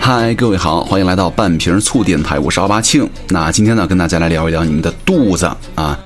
[0.00, 3.08] 嗨，各位好，欢迎来到半瓶醋电台，我是奥巴庆。
[3.28, 5.96] 那今天呢，跟大家来聊一聊你们的肚子啊，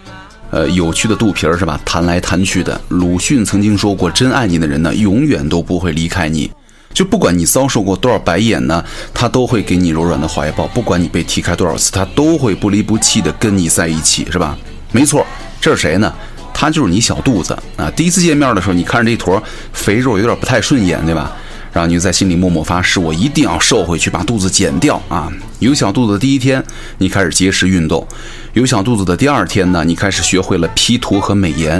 [0.50, 1.80] 呃，有趣的肚皮儿是吧？
[1.82, 2.78] 弹来弹去的。
[2.88, 6.50] 鲁迅曾经说过，真爱你的人呢，永远都不会离开你。
[6.92, 8.84] 就不管你遭受过多少白眼呢，
[9.14, 14.54] 他都会给你柔软的怀抱；不管你被踢开多少次，他都会不离不弃的跟你在一起，是吧？
[14.92, 15.26] 没错，
[15.58, 16.12] 这是谁呢？
[16.58, 17.90] 他就是你小肚子啊！
[17.94, 19.40] 第一次见面的时候，你看着这坨
[19.74, 21.30] 肥肉有点不太顺眼，对吧？
[21.70, 25.30] 然后你就在心里默默发誓，我一定要瘦回去，把肚子减掉啊！
[25.58, 26.64] 有小肚子的第一天，
[26.96, 28.02] 你开始节食运动；
[28.54, 31.78] 有小肚子的第二天呢，你开始学会了 P 图和美颜；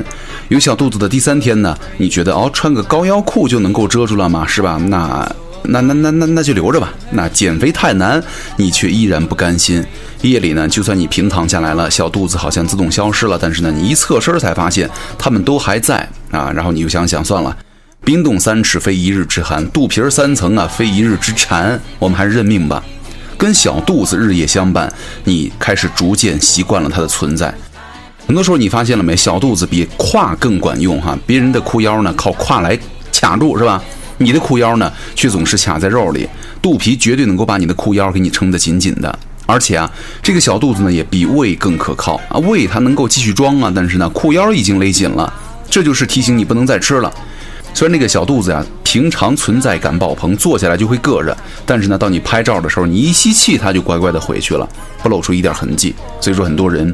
[0.49, 4.47] 有小肚子的第三天呢，你觉得哦，穿个高腰裤就能够遮住了吗？
[4.47, 4.77] 是吧？
[4.89, 5.27] 那
[5.69, 6.93] 那那那那那就留着吧。
[7.11, 8.23] 那减肥太难，
[8.57, 9.85] 你却依然不甘心。
[10.23, 16.51] 夜里呢，就算你平躺下来了，小肚子好像自动消失了，但是呢，你一侧身才发现它们都还在啊。
[16.53, 17.57] 然后你就想想，算了。
[18.05, 21.81] 冰冻三尺，非一日之寒；肚皮儿三层啊，非一日之馋。
[21.99, 22.83] 我们还是认命吧，
[23.37, 24.93] 跟小肚子日夜相伴，
[25.25, 27.53] 你开始逐渐习惯了它的存在。
[28.27, 29.15] 很多时候，你发现了没？
[29.15, 31.17] 小肚子比胯更管用哈。
[31.27, 32.79] 别人的裤腰呢，靠胯来
[33.13, 33.83] 卡住是吧？
[34.19, 36.29] 你的裤腰呢，却总是卡在肉里。
[36.63, 39.19] 肚皮绝对能够把你的裤腰给你撑得紧紧的。
[39.47, 39.89] 而且啊，
[40.23, 42.39] 这个小肚子呢，也比胃更可靠啊。
[42.39, 45.33] 胃它能够继续装啊，但是呢，裤腰已经勒紧了，
[45.71, 47.13] 这就是提醒你不能再吃了。
[47.73, 51.37] 虽然那个小肚子呀，平常存在感爆棚，坐下来就会硌着，
[51.67, 54.67] 但是呢，到你拍照的时候，你一吸气，它就乖乖的回去了，
[55.03, 55.95] 不露出一点痕迹。
[56.21, 56.93] 所以说，很多人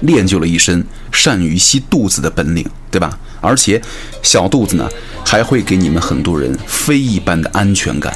[0.00, 3.18] 练就了一身善于吸肚子的本领，对吧？
[3.40, 3.80] 而且
[4.22, 4.88] 小肚子呢，
[5.24, 8.12] 还会给你们很多人非一般的安全感。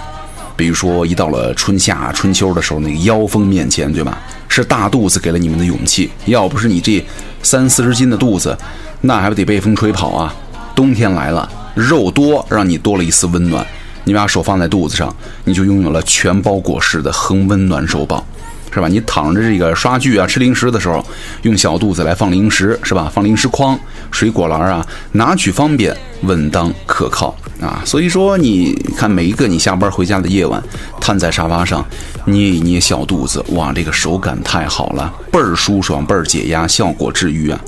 [0.56, 4.18] 比如说，一到了春夏春秋的时候，那个妖风面前，对吧？
[4.48, 6.10] 是大肚子给了你们的勇气。
[6.26, 7.04] 要不是你这
[7.42, 8.56] 三四十斤的肚子，
[9.00, 10.34] 那还不得被风吹跑啊？
[10.74, 11.50] 冬天来了。
[11.74, 13.66] 肉多，让你多了一丝温暖。
[14.04, 15.14] 你把手放在肚子上，
[15.44, 18.26] 你就拥有了全包裹式的恒温暖手宝，
[18.72, 18.88] 是吧？
[18.88, 21.04] 你躺着这个刷剧啊、吃零食的时候，
[21.42, 23.10] 用小肚子来放零食，是吧？
[23.12, 23.78] 放零食筐、
[24.10, 27.82] 水果篮啊，拿取方便、稳当、可靠啊。
[27.84, 30.62] 所以说，你看每一个你下班回家的夜晚，
[31.00, 31.84] 瘫在沙发上
[32.24, 37.60] 捏一捏小肚子，哇，这个手感太好了，倍儿舒爽，倍儿解压，效果治愈啊！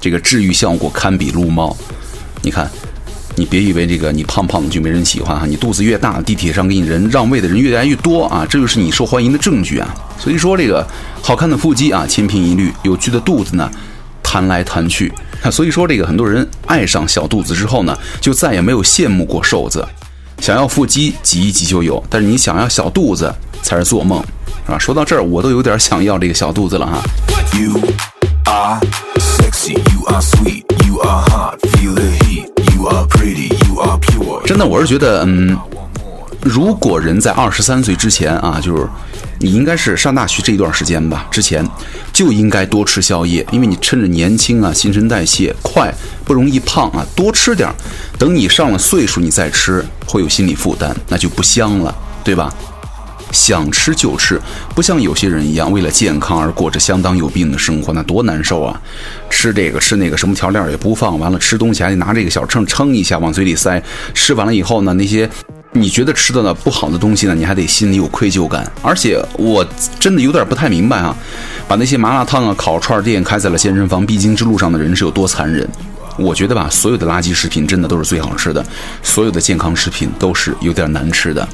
[0.00, 1.76] 这个治愈效果堪比撸猫，
[2.42, 2.68] 你看。
[3.36, 9.94] 你别以为这个你胖胖的就没人喜欢哈，你肚子越大，地铁上给你人让位的人越来越多啊，这就是你受欢迎的证据啊。
[10.18, 10.86] 所以说这个
[11.22, 13.70] 好看的腹肌啊，千篇一律；有趣的肚子呢，
[14.22, 15.12] 弹来弹去。
[15.50, 19.86] 所以说这个很多人爱上小肚子之后呢，就再也没有羡慕过瘦子。
[20.38, 24.22] 想要腹肌挤一挤就有，但是你想要小肚子才是做梦，
[24.66, 24.78] 是吧？
[24.78, 27.02] 说到这儿，我都有点想要这个小肚子了哈。
[27.58, 27.80] You
[28.44, 28.80] are
[29.18, 32.59] sexy, you are sweet, you are hot, feel the heat.
[34.46, 35.56] 真的，我是觉得，嗯，
[36.42, 38.88] 如果人在二十三岁之前啊，就是
[39.38, 41.66] 你应该是上大学这一段时间吧，之前
[42.12, 45.92] 就应该多吃宵夜，因为你趁着年轻啊，新陈代谢快，
[46.24, 47.68] 不容易胖啊，多吃点。
[48.18, 52.52] 等你上了岁数，你再吃会有心理负担，那就不香了，对吧？
[53.32, 54.40] 想吃就吃，
[54.74, 58.80] 不像有些人一样为了健康而过着相当有病的生活，那多难受啊！
[59.28, 63.82] 吃这个吃那个，什么调料也不放，完了吃东西还得拿这个小秤称一下往嘴里塞。
[64.14, 65.28] 吃完了以后呢，那些
[65.72, 68.70] 你觉得吃的呢不好的东西呢，你还得心里有愧疚感。
[68.82, 69.64] 而且我
[69.98, 71.16] 真的有点不太明白啊，
[71.68, 75.68] 把那些麻辣烫啊、烤串店开在了健身房必经之路上的人是有多残忍？
[76.18, 78.64] 我觉得吧，所有的垃圾食品真的都是最好吃的，
[79.02, 81.48] 所有的健康食品都是有点难吃的。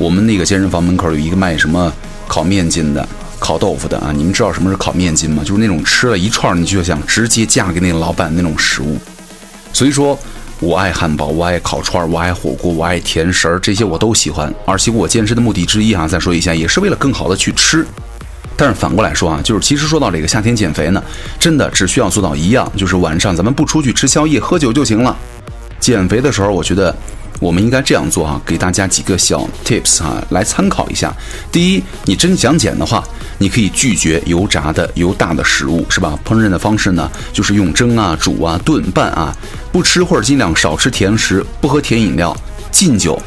[0.00, 1.92] 我们那个健身房门口有一个卖什么
[2.26, 3.06] 烤面筋的、
[3.38, 4.10] 烤豆腐的啊！
[4.16, 5.42] 你们知道什么是烤面筋吗？
[5.44, 8.96] 就是那种吃了一串你就想直接嫁给那个老板那种食物。
[9.74, 10.18] 所以说，
[10.58, 14.50] 我爱汉堡，我爱烤串，我爱火锅，我爱甜食儿，这些我都喜欢。
[14.64, 17.86] 而且我健身的目的之一啊，再说一下，也是为了更好的去吃。
[18.56, 21.02] 但是反过来说啊，就是其实说到这个夏天减肥呢，
[21.38, 25.14] 真的只需要做到一样，就是晚上咱们不出去吃宵夜、喝酒就行了。
[25.78, 26.96] 减肥的时候，我觉得。
[27.40, 31.12] 我们应该这样做啊，给大家几个小 tips 啊，来参考一下。
[31.50, 33.02] 第一，你真想减的话，
[33.38, 36.16] 你可以拒绝油炸的、油大的食物，是吧？
[36.24, 39.34] 烹饪的方式呢，就是用蒸啊、煮啊、炖、拌啊，
[39.72, 42.36] 不吃或者尽量少吃甜食，不喝甜饮料，
[42.70, 43.20] 禁酒。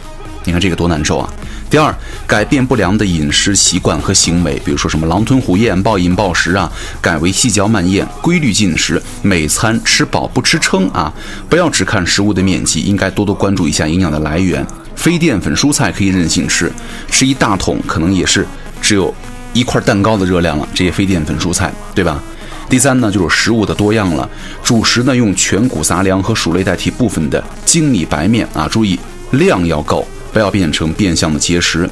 [0.45, 1.33] 你看这个多难受啊！
[1.73, 1.91] 第二，
[2.27, 6.71] 改变不良的饮食习惯和行为，比如说什么狼吞虎咽、暴饮暴食啊，
[7.01, 11.11] 改为细嚼慢咽、规律进食，每餐吃饱不吃撑啊！
[11.49, 14.63] 不要只看食物的面积，应该多多关注一下营养的来源。
[14.95, 16.71] 非淀粉蔬菜可以任性吃，
[17.09, 18.45] 吃一大桶可能也是
[18.79, 19.11] 只有
[19.51, 20.67] 一块蛋糕的热量了。
[20.75, 22.21] 这些非淀粉蔬菜，对吧？
[22.69, 24.29] 第三呢，就是食物的多样了。
[24.63, 28.99] 主食呢，用全谷杂粮和薯类代替部分的精米白面啊，注意。
[29.31, 31.89] 量要够，不要变成变相的节食。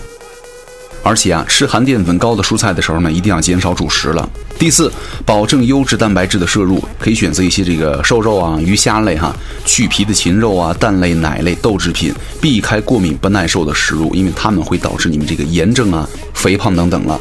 [1.03, 4.29] 而且啊，吃含淀粉高的蔬菜的时候呢，一定要减少主食了。
[4.59, 4.91] 第四，
[5.25, 9.35] 保证优质蛋白质的摄入，可以选择一些这个瘦肉啊、鱼虾类哈、
[9.65, 17.19] 去皮的禽肉啊、蛋类、奶类、豆制品，避开过敏不耐受的食物，因为它们会导致你们这个炎症啊、肥胖等等了。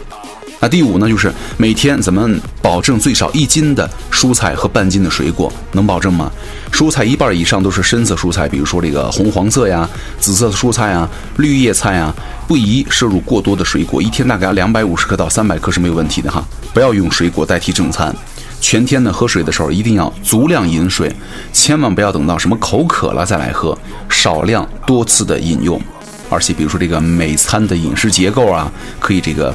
[0.63, 6.31] 那第五呢，就是每天咱们保证最少一斤的蔬菜和半斤的水果，能保证吗？
[6.71, 11.09] 蔬菜一半以上都是深色蔬菜，比如说这个红黄色呀、紫色的蔬菜啊、
[11.39, 12.15] 绿叶菜啊，
[12.47, 16.45] 不宜摄入过多的水果，一天大概两百五十克到三百克是没有问题的哈。
[16.75, 18.15] 不要用水果代替正餐。
[18.61, 21.11] 全天呢喝水的时候一定要足量饮水，
[21.55, 23.77] 千万不要等到什么口渴了再来喝，
[24.11, 25.81] 少量多次的饮用。
[26.29, 29.55] 而且比如说这个每餐的饮食结构啊，可以这个。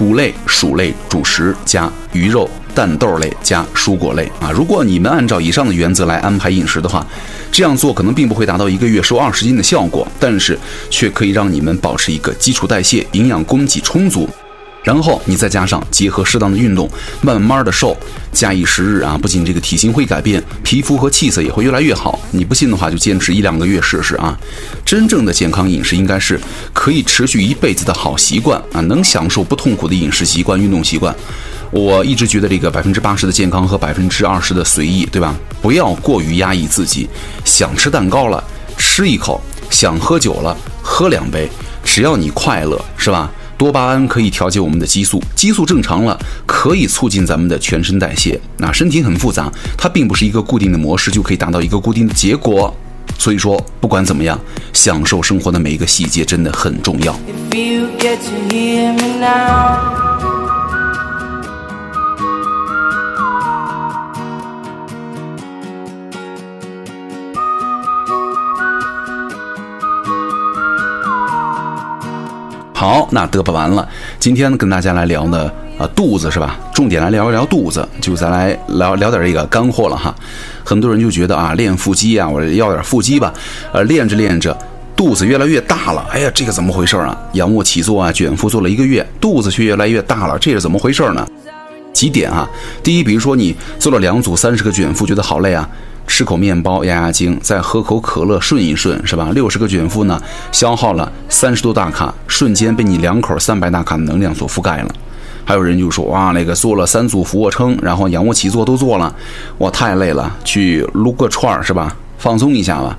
[0.00, 4.50] 谷类、薯类主食加鱼肉、蛋豆类加蔬果类啊！
[4.50, 7.06] 如果你们按照以上的原则来安排饮食的话，
[7.52, 10.58] 这样做可能并不会达到一个月瘦二十斤的效果，但是
[10.88, 14.26] 却可以让你们保持一个基础代谢、营养供给充足。
[14.82, 16.88] 然后你再加上结合适当的运动，
[17.20, 17.96] 慢慢的瘦，
[18.32, 22.18] 假以时日啊，不仅这个体型会改变，皮肤和气色也会越来越好。
[22.30, 24.38] 你不信的话，就坚持一两个月试试啊。
[24.84, 26.40] 真正的健康饮食应该是
[26.72, 31.14] 可以持续一辈子的好习惯啊，能享受不痛苦的饮食习惯、运动习惯。
[31.70, 35.34] 我一直觉得这个百分之八十的健康和百分之二十的随意，对吧？
[35.60, 37.08] 不要过于压抑自己，
[37.44, 38.42] 想吃蛋糕了
[38.76, 39.40] 吃一口，
[39.70, 41.48] 想喝酒了喝两杯，
[41.84, 43.30] 只要你快乐，是吧？
[43.60, 48.40] 多巴胺可以调节我们的激素，激素正常了，可以促进咱们的全身代谢。
[48.56, 52.74] 那身体很复杂，它并不是一个固定的模式就可以达到一个固定的结果。
[53.18, 54.40] 所以说，不管怎么样，
[54.72, 57.14] 享受生活的每一个细节真的很重要。
[72.80, 73.86] 好，那嘚吧完了。
[74.18, 76.58] 今天跟大家来聊呢，啊，肚子是吧？
[76.72, 80.14] 重点来聊一聊肚子，就咱来聊聊点这个干货了哈。
[80.64, 83.34] 很多人就觉得啊，练腹肌啊，我要点腹肌吧。
[83.70, 84.56] 呃，练着练着，
[84.96, 86.06] 肚子越来越大了。
[86.10, 87.14] 哎呀，这个怎么回事啊？
[87.34, 91.28] 仰卧起坐啊，卷腹做了一个月，肚子却越来越大了，这是怎么回事呢？
[91.92, 92.48] 几点啊？
[92.82, 95.68] 第一，比如说你做了两组三十个卷腹，觉得好累啊。
[96.10, 99.30] 吃口面包压压惊，再喝口可乐顺一顺，是吧？
[99.32, 100.20] 六十个卷腹呢，
[100.50, 104.92] 消耗了三十多大卡，瞬间被你两口三百大卡的能量所覆盖了。
[105.44, 109.14] 还有人就说哇，那个做了三组俯卧撑，然后仰卧起坐都做了，
[109.56, 111.96] 我太累了，去撸个串儿，是吧？
[112.20, 112.96] 放松一下吧。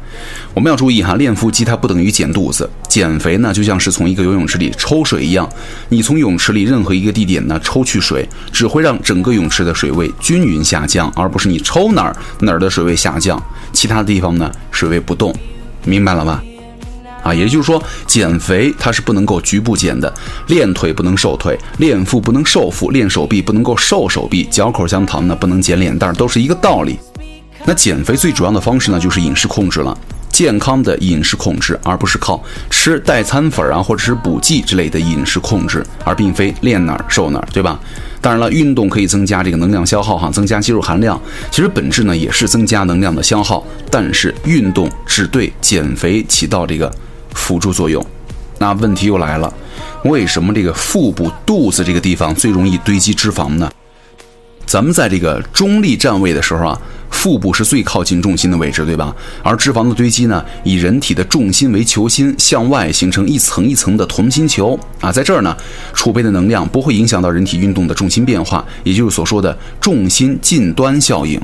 [0.54, 5.48] 我们要注意哈，练腹肌它不等于减肚子，减肥呢就像是从一个游泳池里抽水一样，
[5.88, 13.42] 你从泳池里任何一个地点呢抽去水，只会让整个泳池的水位均匀下降，而不是你抽哪儿哪儿的水位下降，
[13.72, 15.34] 其他地方呢水位不动，
[15.86, 16.44] 明白了吧？
[17.24, 20.12] 啊，也就是说，减肥它是不能够局部减的，
[20.48, 26.98] 练腿不能瘦腿，练腹不能瘦腹，练手臂不能够瘦手臂，嚼口香糖呢不能减脸蛋，都是一个道理。
[27.66, 29.96] 那减肥最主要的方式呢，就是饮食控制了，
[30.30, 37.80] 健康的饮食控制，而不是靠吃代餐粉啊，或者是补剂之类的饮食控制，而并非练哪儿瘦哪儿，对吧？
[38.20, 41.20] 当然了，运动可以增加这个能量消耗哈，增加肌肉含量，
[41.52, 46.92] 其实本质呢也是增加能量的消耗，但是运动只对减肥起到这个
[47.34, 48.04] 辅助作用。
[48.58, 49.52] 那问题又来了，
[50.04, 53.72] 为什么这个腹部肚子这个地方最容易堆积脂肪呢？
[54.68, 56.82] 咱们在这个中立站位的时候啊，
[57.22, 59.16] 腹部是最靠近重心的位置，对吧？
[59.44, 65.56] 而脂肪的堆积呢，以人体的重心为球心，向外形成一层一层的同心球啊，在这儿呢，
[65.94, 71.40] 储备的能量不会影响到人体运动的重心变化，也就是所说的重心近端效应。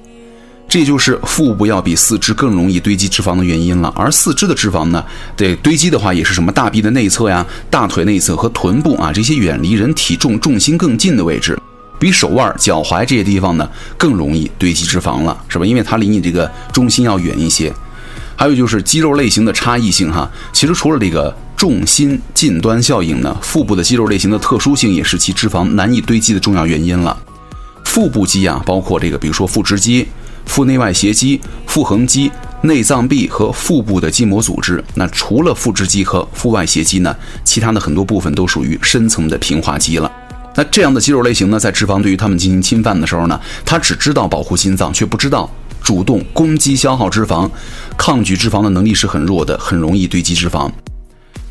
[0.67, 3.93] 这就是腹部要比四肢更容易堆积脂肪的原因了。
[3.95, 5.05] 而四肢的脂肪呢，
[5.35, 11.55] 对堆积的话，也是什么大臂的内侧呀、大腿内侧和臀部啊这些远离人体重重心更近的位置。
[11.99, 15.65] 比手腕、脚踝这些地方呢更容易堆积脂肪了，是吧？
[15.65, 17.73] 因为它离你这个中心要远一些。
[18.35, 27.17] 还有就是肌肉类型的差异性哈，其实除了这个重心近端效应呢，腹部的肌肉类型的特殊性也是其脂肪难以堆积的重要原因了。
[27.83, 30.07] 腹部肌啊，包括这个，比如说腹直肌、
[30.45, 34.83] 腹内外斜肌、腹横肌、内脏壁和腹部的筋膜组织。
[34.93, 40.11] 那除了腹直肌和腹外斜肌呢，其他的很多部分都属于深层的平滑肌了。
[40.57, 45.47] 那这样的肌肉类型呢，在脂肪对于它们进行侵犯的时候呢，它只知道保护心脏，却不知道
[45.83, 47.47] 主动攻击消耗脂肪，
[47.95, 50.71] 抗拒脂肪的能力是很弱的，很容易堆积脂肪。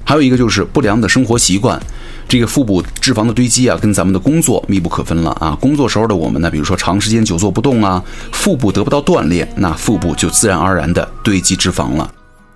[0.05, 1.81] 还有一个就是不良的生活习惯，
[2.29, 5.57] 这个腹部脂肪的堆积啊，跟咱们的工作密不可分了啊。
[5.61, 12.11] 工作时候的我们呢，比如说长时间久坐不动啊，腹部得不到锻炼，那腹部就自然而然的堆积脂肪了。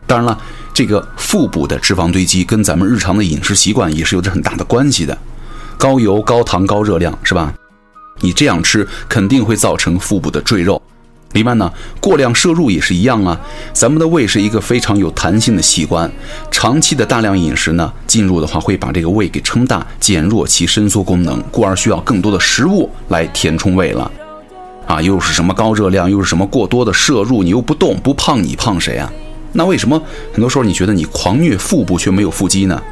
[0.06, 0.36] 当然了，
[0.74, 5.16] 这个腹部的脂肪堆积跟咱们日常的饮食习惯也是有着很大的关系的，
[5.80, 7.54] 高油、高糖、高热量，是吧？
[8.20, 10.80] 你这样吃肯定会造成腹部的赘肉。
[11.32, 11.72] 另外呢，
[12.02, 13.40] 过量摄入也是一样啊。
[13.72, 16.12] 咱们的胃是一个非常有弹性的器官，
[16.50, 24.12] 长期的大量饮食呢，进入的话会把这个胃给撑大，减弱其伸缩功能，故而需要更多的食物来填充胃了。
[24.86, 29.10] 啊，又是什么高热量，又是什么过多的摄入，你又不动不胖，你胖谁啊？
[29.54, 29.98] 那为什么
[30.30, 32.82] 很多时候你觉得你狂虐腹部却没有腹肌呢？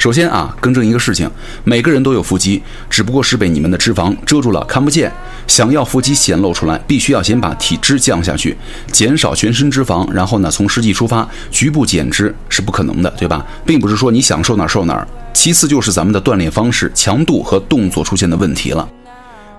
[0.00, 1.30] 首先啊，更正一个事情，
[1.62, 5.12] 每个人都有腹肌，只不过是被你们的脂肪遮住了，看不见。
[5.46, 8.56] 想要腹肌显露出来，必须要先把体脂降下去，
[8.90, 13.44] 减少全身脂肪，然后呢，从实际出发，局部减脂是不可能的，对吧？
[13.66, 15.06] 并不是说你想瘦哪瘦哪儿。
[15.34, 18.88] 其次就是咱们的锻炼方式、强度和动作出现的问题了。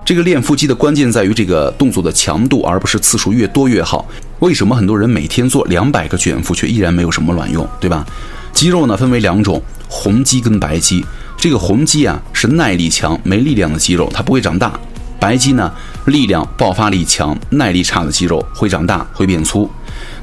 [0.04, 4.04] 这个练腹肌的关键在于这个动作的强度，而不是次数越多越好。
[4.40, 8.04] 为什么很多人每天做两百个卷腹却依然没有什么卵用，对吧？
[8.52, 9.62] 肌肉呢分为两种，
[9.94, 11.04] 红肌跟白肌。
[11.36, 14.70] 这个红肌啊是耐力强、没力量的肌肉，它不会长大；
[15.20, 15.70] 白肌呢
[16.06, 19.70] 力量、爆发力强、耐力差的肌肉会长大、会变粗。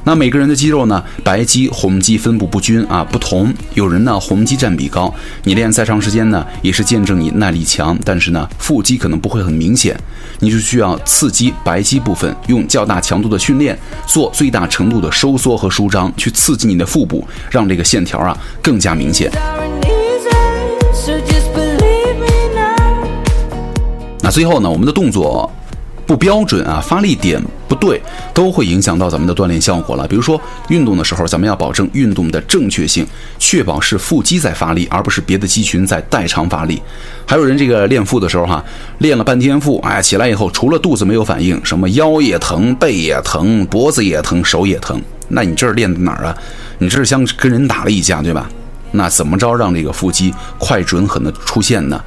[0.04, 3.52] 那每个人的肌肉呢，白肌、红肌分布不均啊，不同。
[3.74, 5.12] 有人呢红肌占比高，
[5.44, 9.98] 你练再长时间呢，也是见证你耐力强，但是呢腹肌可能不会很明显。
[10.38, 19.30] 你就需要刺激白肌部分，用较大强度的训练，做最大程度的收缩和舒张，去刺激你的腹部，让这个线条啊更加明显。
[24.22, 25.50] 那最后呢，我们的动作。
[26.10, 28.02] 不标准啊，发力点不对，
[28.34, 30.08] 都会影响到咱们的锻炼效果了。
[30.08, 33.06] 比如说运动的时候，咱们要保证运动的正确性，
[33.38, 36.82] 确保是腹肌在发力，而不是别的肌群在代偿发力。
[37.24, 38.60] 还有人这个练腹的时候哈，
[38.98, 45.00] 练了半天腹，哎，起来以后除了肚子没有反应，什么腰也疼，背也疼，脖子也疼，手也疼。
[45.28, 46.36] 那你这是练的哪儿啊？
[46.78, 48.50] 你这是像跟人打了一架，对吧？
[48.90, 52.02] 那怎么着让这个腹肌快准狠的出现呢？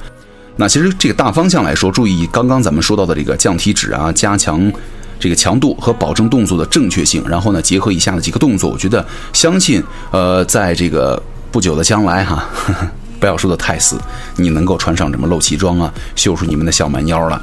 [0.56, 4.72] 那其实这个大方向来说，注意刚刚咱们说到的这个降体脂啊，加强
[5.18, 9.82] 这个强度和保证动作的正确性，然后呢，结合以下的几个动作，我觉得相信
[10.12, 11.20] 呃，在这个
[11.50, 12.48] 不久的将来哈，
[13.18, 13.98] 不要说的太死，
[14.36, 17.40] 你能够穿上什么露脐装啊，秀出你们的小蛮腰了。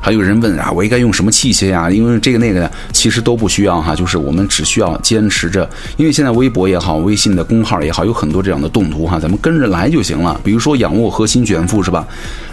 [0.00, 1.90] 还有人问啊，我应该用什么器械呀？
[1.90, 5.68] 因为这个那个的，其实都不需要哈，就是我们只需要坚持着。
[5.96, 10.40] 因为现在微博也好，微信的公号也好，有很多这样的动图哈，咱们跟着来就行了。
[10.44, 12.06] 比如说仰卧核心卷腹是吧？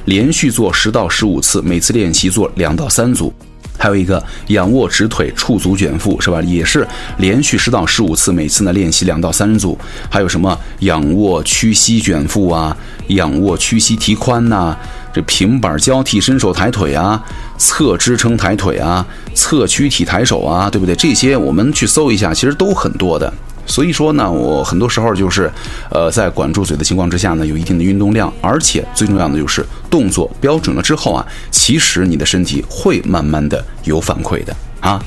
[0.05, 3.31] 连续做十到十五次，每次练习做两到三组。
[3.75, 6.41] 还有一个仰卧直腿触足卷腹是吧？
[6.43, 9.77] 也是连续十到十五次，每次呢练习两到三组。
[10.09, 12.75] 还有什么仰卧屈膝卷腹啊？
[13.07, 14.77] 仰卧屈膝提髋呐？
[15.13, 17.23] 这平板交替伸手抬腿啊，
[17.57, 19.05] 侧支撑抬腿啊，
[19.35, 20.95] 侧屈体抬手啊，对不对？
[20.95, 23.31] 这些我们去搜一下，其实都很多的。
[23.65, 25.49] 所以说呢，我很多时候就是，
[25.89, 35.01] 呃，在管住嘴的情况之下呢，有一定的运动量，而且最重要的就是动作标准了之后啊，其实你的身体会慢慢的有反馈的啊。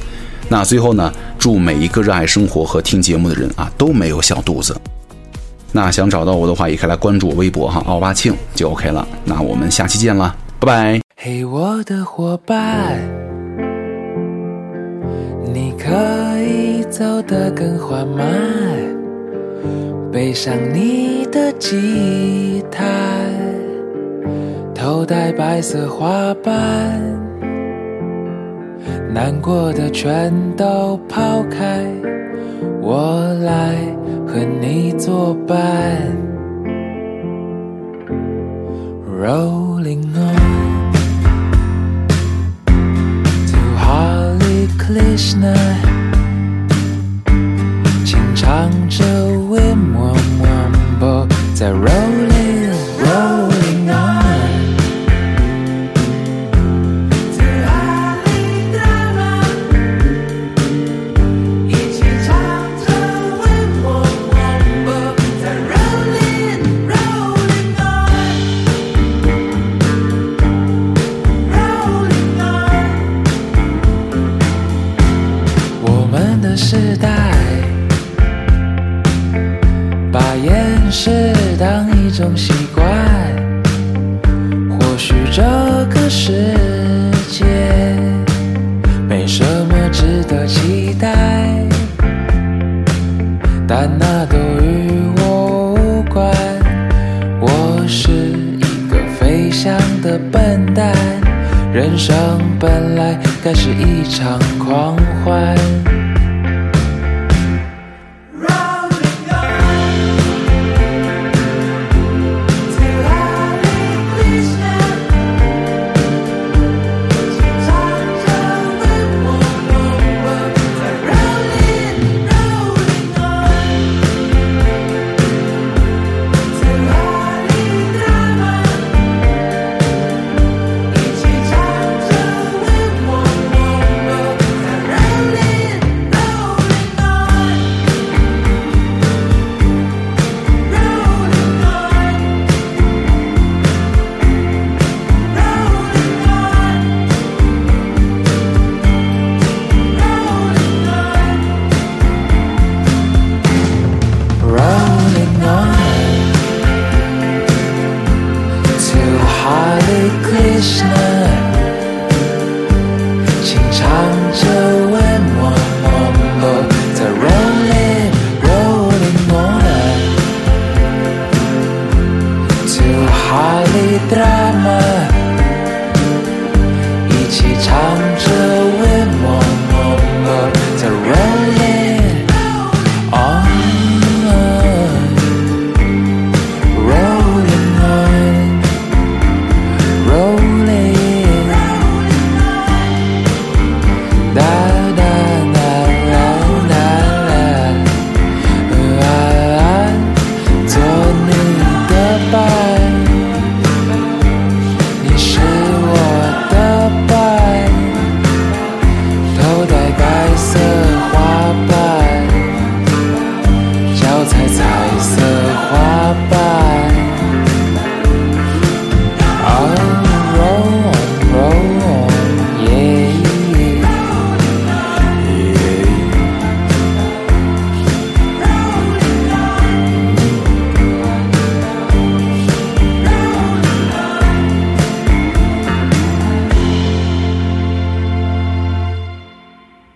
[0.48, 4.75] 那最后呢，祝每一个热爱生活和听节目的人啊，都没有小肚子。
[5.73, 9.06] 那想找到我的话，也可以来关注我微博哈，奥巴庆就 OK 了。
[9.25, 11.00] 那我们下期见了，拜拜。
[11.16, 12.99] 嘿，我的伙伴，
[15.52, 15.90] 你可
[16.40, 18.25] 以走得更缓慢，
[20.11, 22.85] 背上你的吉他，
[24.75, 27.02] 头戴白色花瓣，
[29.12, 31.85] 难过的全都抛开，
[32.80, 33.75] 我来。
[34.36, 35.58] 和你作伴，
[39.05, 40.36] Rolling on
[43.48, 45.55] to Hare Krishna，
[80.90, 82.85] 是当一种习惯，
[84.71, 85.43] 或许这
[85.90, 86.55] 个世
[87.28, 87.45] 界
[89.09, 91.12] 没什么值得期待，
[93.66, 96.33] 但那都与我无关。
[97.40, 100.95] 我是一个飞翔的笨蛋，
[101.73, 102.16] 人生
[102.59, 105.57] 本来该是一场狂欢。